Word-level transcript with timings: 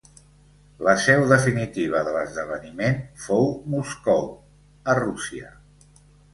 La 0.87 0.95
seu 1.03 1.25
definitiva 1.31 2.01
de 2.07 2.15
l'esdeveniment 2.17 2.99
fou 3.27 3.47
Moscou, 3.77 4.27
a 4.95 4.99
Rússia. 5.05 5.57